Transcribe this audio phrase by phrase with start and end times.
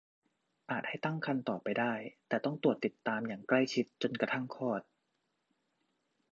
[0.71, 1.93] อาจให้ตั้งครรภ์ต่อไปได้
[2.27, 4.81] แต่ต้องตรวจติดตามอย่างใกล้ชิดจนกระทั่งคลอด